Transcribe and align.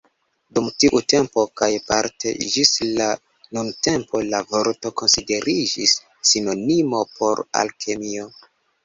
Dum 0.57 0.67
tiu 0.83 0.99
tempo 1.11 1.41
kaj 1.59 1.67
parte 1.89 2.31
ĝis 2.53 2.71
la 2.99 3.09
nuntempo, 3.57 4.21
la 4.31 4.39
vorto 4.55 4.93
konsideriĝis 5.03 5.95
sinonimo 6.31 7.03
por 7.19 7.43
Alkemio. 7.61 8.27